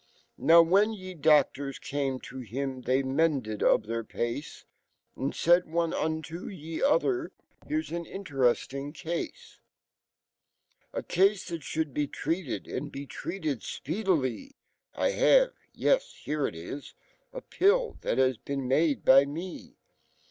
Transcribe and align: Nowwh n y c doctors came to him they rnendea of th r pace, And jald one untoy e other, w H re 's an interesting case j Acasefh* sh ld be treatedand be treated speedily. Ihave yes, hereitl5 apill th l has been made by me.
Nowwh 0.41 0.81
n 0.81 0.91
y 0.93 0.97
c 0.97 1.13
doctors 1.13 1.77
came 1.77 2.19
to 2.21 2.39
him 2.39 2.81
they 2.81 3.03
rnendea 3.03 3.61
of 3.61 3.83
th 3.83 3.91
r 3.93 4.03
pace, 4.03 4.65
And 5.15 5.31
jald 5.31 5.67
one 5.67 5.91
untoy 5.93 6.51
e 6.53 6.81
other, 6.81 7.33
w 7.61 7.67
H 7.67 7.69
re 7.71 7.79
's 7.83 7.91
an 7.95 8.07
interesting 8.07 8.93
case 8.93 9.59
j 10.95 11.01
Acasefh* 11.01 11.61
sh 11.61 11.77
ld 11.77 11.93
be 11.93 12.07
treatedand 12.07 12.91
be 12.91 13.05
treated 13.05 13.61
speedily. 13.61 14.55
Ihave 14.97 15.53
yes, 15.71 16.23
hereitl5 16.25 16.93
apill 17.31 17.99
th 18.01 18.17
l 18.17 18.25
has 18.25 18.37
been 18.37 18.67
made 18.67 19.05
by 19.05 19.25
me. 19.25 19.77